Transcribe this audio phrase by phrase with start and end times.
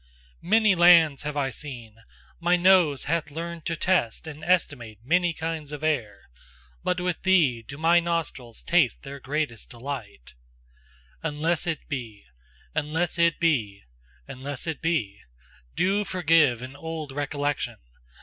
[0.41, 1.97] Many lands have I seen,
[2.39, 6.21] my nose hath learned to test and estimate many kinds of air:
[6.83, 10.33] but with thee do my nostrils taste their greatest delight!
[11.21, 12.25] Unless it be,
[12.73, 13.83] unless it be,
[15.75, 17.77] do forgive an old recollection!